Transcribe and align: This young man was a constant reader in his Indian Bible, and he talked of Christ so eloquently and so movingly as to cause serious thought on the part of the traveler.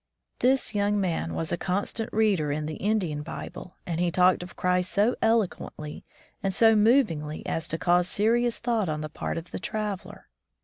This 0.39 0.73
young 0.73 0.99
man 0.99 1.35
was 1.35 1.51
a 1.51 1.57
constant 1.57 2.11
reader 2.11 2.51
in 2.51 2.67
his 2.67 2.75
Indian 2.81 3.21
Bible, 3.21 3.75
and 3.85 3.99
he 3.99 4.09
talked 4.09 4.41
of 4.41 4.55
Christ 4.55 4.91
so 4.91 5.15
eloquently 5.21 6.03
and 6.41 6.51
so 6.51 6.75
movingly 6.75 7.45
as 7.45 7.67
to 7.67 7.77
cause 7.77 8.07
serious 8.07 8.57
thought 8.57 8.89
on 8.89 9.01
the 9.01 9.09
part 9.09 9.37
of 9.37 9.51
the 9.51 9.59
traveler. 9.59 10.27